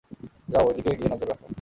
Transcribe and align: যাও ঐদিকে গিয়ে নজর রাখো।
যাও 0.47 0.63
ঐদিকে 0.67 0.91
গিয়ে 0.99 1.09
নজর 1.13 1.27
রাখো। 1.31 1.45